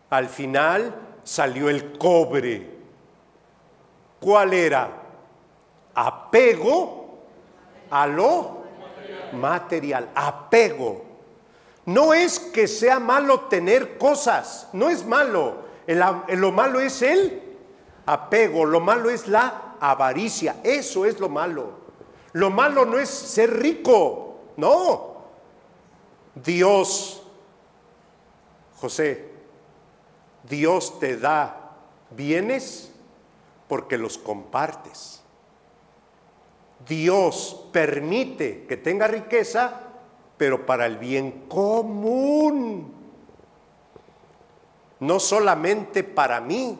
al 0.09 0.27
final 0.27 1.19
salió 1.23 1.69
el 1.69 1.97
cobre 1.99 2.72
¿Cuál 4.23 4.53
era? 4.53 4.89
Apego 5.93 7.19
a 7.91 8.07
lo 8.07 8.63
material. 9.33 10.09
Apego. 10.15 11.03
No 11.85 12.13
es 12.13 12.39
que 12.39 12.69
sea 12.69 12.99
malo 12.99 13.41
tener 13.41 13.97
cosas, 13.97 14.69
no 14.71 14.89
es 14.89 15.05
malo. 15.05 15.57
lo 15.85 16.51
malo 16.53 16.79
es 16.79 17.01
el 17.01 17.41
apego, 18.05 18.63
lo 18.65 18.79
malo 18.79 19.09
es 19.09 19.27
la 19.27 19.75
avaricia, 19.81 20.55
eso 20.63 21.05
es 21.05 21.19
lo 21.19 21.27
malo. 21.27 21.83
Lo 22.31 22.49
malo 22.49 22.85
no 22.85 22.97
es 22.97 23.09
ser 23.09 23.59
rico, 23.59 24.37
no. 24.55 25.13
Dios, 26.33 27.23
José, 28.79 29.29
Dios 30.43 30.97
te 30.99 31.17
da 31.17 31.73
bienes 32.11 32.92
porque 33.73 33.97
los 33.97 34.19
compartes. 34.19 35.23
Dios 36.87 37.65
permite 37.71 38.67
que 38.67 38.77
tenga 38.77 39.07
riqueza, 39.07 39.81
pero 40.37 40.63
para 40.63 40.85
el 40.85 40.99
bien 40.99 41.45
común. 41.47 42.93
No 44.99 45.19
solamente 45.19 46.03
para 46.03 46.39
mí. 46.39 46.77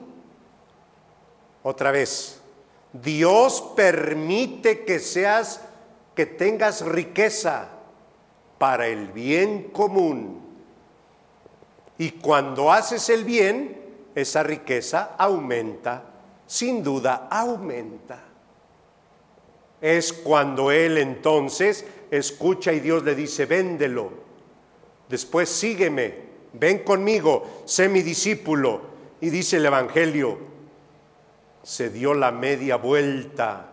Otra 1.64 1.90
vez, 1.90 2.40
Dios 2.92 3.74
permite 3.76 4.86
que 4.86 5.00
seas, 5.00 5.62
que 6.14 6.28
tengas 6.28 6.86
riqueza 6.86 7.70
para 8.60 8.86
el 8.86 9.08
bien 9.08 9.72
común. 9.72 10.44
Y 11.98 12.12
cuando 12.12 12.72
haces 12.72 13.10
el 13.10 13.24
bien, 13.24 13.82
esa 14.14 14.44
riqueza 14.44 15.16
aumenta 15.18 16.13
sin 16.46 16.84
duda 16.84 17.28
aumenta. 17.30 18.24
Es 19.82 20.14
cuando 20.14 20.72
él 20.72 20.98
entonces 20.98 21.86
escucha 22.10 22.72
y 22.72 22.80
Dios 22.80 23.04
le 23.04 23.16
dice, 23.16 23.46
véndelo. 23.46 24.12
Después 25.10 25.50
sígueme, 25.50 26.16
ven 26.54 26.80
conmigo, 26.80 27.64
sé 27.66 27.90
mi 27.90 28.02
discípulo. 28.02 28.94
Y 29.20 29.30
dice 29.30 29.58
el 29.58 29.66
Evangelio, 29.66 30.38
se 31.64 31.90
dio 31.90 32.14
la 32.14 32.32
media 32.32 32.76
vuelta 32.76 33.70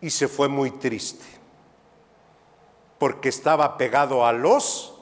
y 0.00 0.10
se 0.10 0.28
fue 0.28 0.48
muy 0.48 0.70
triste, 0.70 1.24
porque 2.98 3.28
estaba 3.28 3.78
pegado 3.78 4.26
a 4.26 4.32
los 4.32 4.94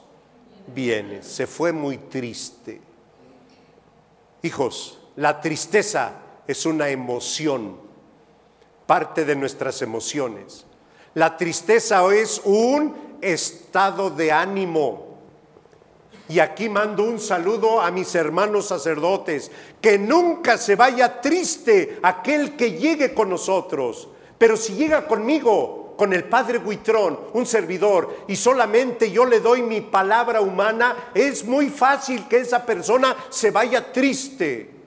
bienes, 0.67 1.25
se 1.25 1.47
fue 1.47 1.73
muy 1.73 1.97
triste. 1.97 2.79
Hijos, 4.41 4.99
la 5.15 5.41
tristeza 5.41 6.13
es 6.47 6.65
una 6.65 6.89
emoción, 6.89 7.77
parte 8.85 9.25
de 9.25 9.35
nuestras 9.35 9.81
emociones. 9.81 10.65
La 11.13 11.37
tristeza 11.37 12.03
es 12.13 12.41
un 12.43 13.17
estado 13.21 14.09
de 14.09 14.31
ánimo. 14.31 15.13
Y 16.29 16.39
aquí 16.39 16.69
mando 16.69 17.03
un 17.03 17.19
saludo 17.19 17.81
a 17.81 17.91
mis 17.91 18.15
hermanos 18.15 18.67
sacerdotes, 18.67 19.51
que 19.81 19.99
nunca 19.99 20.57
se 20.57 20.75
vaya 20.75 21.21
triste 21.21 21.99
aquel 22.01 22.55
que 22.55 22.71
llegue 22.71 23.13
con 23.13 23.29
nosotros, 23.29 24.07
pero 24.37 24.57
si 24.57 24.73
llega 24.73 25.07
conmigo, 25.07 25.83
con 25.97 26.11
el 26.11 26.23
Padre 26.23 26.57
Huitrón, 26.57 27.19
un 27.33 27.45
servidor, 27.45 28.25
y 28.27 28.35
solamente 28.35 29.11
yo 29.11 29.25
le 29.25 29.39
doy 29.39 29.61
mi 29.61 29.81
palabra 29.81 30.41
humana, 30.41 31.11
es 31.13 31.45
muy 31.45 31.69
fácil 31.69 32.27
que 32.27 32.37
esa 32.37 32.65
persona 32.65 33.15
se 33.29 33.51
vaya 33.51 33.91
triste. 33.91 34.82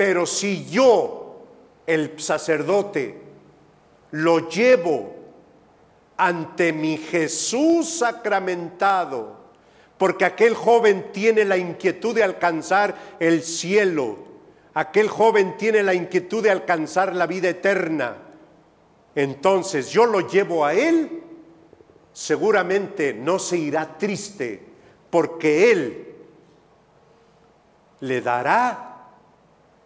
Pero 0.00 0.24
si 0.24 0.64
yo, 0.64 1.42
el 1.86 2.18
sacerdote, 2.18 3.20
lo 4.12 4.48
llevo 4.48 5.14
ante 6.16 6.72
mi 6.72 6.96
Jesús 6.96 7.98
sacramentado, 7.98 9.36
porque 9.98 10.24
aquel 10.24 10.54
joven 10.54 11.12
tiene 11.12 11.44
la 11.44 11.58
inquietud 11.58 12.14
de 12.14 12.24
alcanzar 12.24 12.96
el 13.20 13.42
cielo, 13.42 14.16
aquel 14.72 15.06
joven 15.06 15.58
tiene 15.58 15.82
la 15.82 15.92
inquietud 15.92 16.42
de 16.44 16.50
alcanzar 16.50 17.14
la 17.14 17.26
vida 17.26 17.50
eterna, 17.50 18.16
entonces 19.14 19.90
yo 19.90 20.06
lo 20.06 20.26
llevo 20.26 20.64
a 20.64 20.72
él, 20.72 21.22
seguramente 22.14 23.12
no 23.12 23.38
se 23.38 23.58
irá 23.58 23.98
triste, 23.98 24.62
porque 25.10 25.70
él 25.70 26.14
le 28.00 28.22
dará 28.22 28.89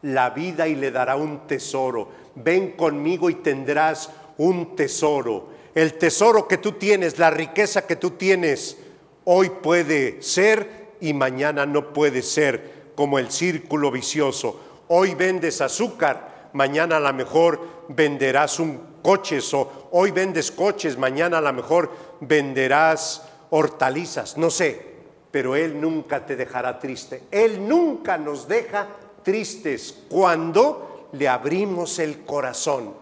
la 0.04 0.30
vida 0.30 0.68
y 0.68 0.74
le 0.74 0.90
dará 0.90 1.16
un 1.16 1.46
tesoro. 1.46 2.08
ven 2.36 2.72
conmigo 2.72 3.30
y 3.30 3.36
tendrás 3.36 4.10
un 4.38 4.76
tesoro. 4.76 5.48
El 5.74 5.94
tesoro 5.94 6.46
que 6.46 6.58
tú 6.58 6.72
tienes, 6.72 7.18
la 7.18 7.30
riqueza 7.30 7.86
que 7.86 7.96
tú 7.96 8.10
tienes, 8.10 8.76
hoy 9.24 9.50
puede 9.62 10.20
ser 10.20 10.96
y 11.00 11.14
mañana 11.14 11.64
no 11.64 11.92
puede 11.92 12.22
ser 12.22 12.92
como 12.94 13.18
el 13.18 13.30
círculo 13.30 13.90
vicioso. 13.90 14.60
Hoy 14.88 15.14
vendes 15.14 15.60
azúcar, 15.60 16.50
mañana 16.52 16.98
a 16.98 17.00
lo 17.00 17.12
mejor 17.14 17.60
venderás 17.88 18.60
un 18.60 18.80
coche, 19.02 19.38
o 19.52 19.88
hoy 19.92 20.10
vendes 20.10 20.50
coches, 20.50 20.98
mañana 20.98 21.38
a 21.38 21.40
lo 21.40 21.52
mejor 21.52 21.90
venderás 22.20 23.22
hortalizas, 23.50 24.36
no 24.36 24.50
sé, 24.50 24.94
pero 25.30 25.56
Él 25.56 25.80
nunca 25.80 26.26
te 26.26 26.36
dejará 26.36 26.78
triste. 26.78 27.22
Él 27.30 27.66
nunca 27.66 28.18
nos 28.18 28.46
deja 28.46 28.86
tristes 29.24 30.04
cuando 30.08 31.08
le 31.12 31.26
abrimos 31.28 31.98
el 31.98 32.24
corazón. 32.24 32.94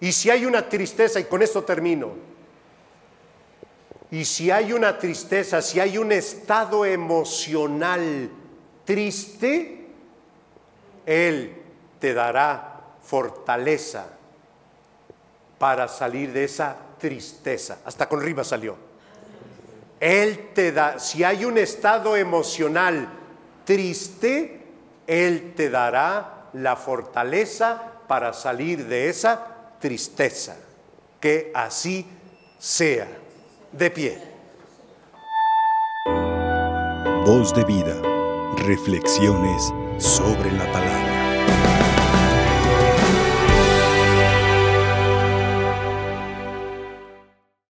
Y 0.00 0.12
si 0.12 0.30
hay 0.30 0.46
una 0.46 0.68
tristeza, 0.68 1.20
y 1.20 1.24
con 1.24 1.42
esto 1.42 1.64
termino, 1.64 2.12
y 4.10 4.24
si 4.24 4.50
hay 4.50 4.72
una 4.72 4.98
tristeza, 4.98 5.60
si 5.60 5.80
hay 5.80 5.98
un 5.98 6.12
estado 6.12 6.84
emocional 6.84 8.30
triste, 8.84 9.86
Él 11.04 11.56
te 11.98 12.14
dará 12.14 12.80
fortaleza 13.02 14.06
para 15.58 15.88
salir 15.88 16.32
de 16.32 16.44
esa 16.44 16.76
tristeza. 16.98 17.78
Hasta 17.84 18.08
con 18.08 18.20
rima 18.20 18.44
salió. 18.44 18.76
Él 19.98 20.50
te 20.54 20.70
da, 20.70 20.98
si 20.98 21.24
hay 21.24 21.44
un 21.44 21.56
estado 21.58 22.16
emocional 22.16 23.08
triste, 23.64 24.63
Él 25.06 25.52
te 25.56 25.70
dará 25.70 26.48
la 26.52 26.76
fortaleza 26.76 27.82
para 28.06 28.32
salir 28.32 28.86
de 28.86 29.08
esa 29.08 29.46
tristeza. 29.80 30.56
Que 31.20 31.50
así 31.54 32.06
sea. 32.58 33.06
De 33.72 33.90
pie. 33.90 34.18
Voz 37.24 37.54
de 37.54 37.64
vida. 37.64 38.00
Reflexiones 38.66 39.72
sobre 39.98 40.52
la 40.52 40.70
palabra. 40.70 41.13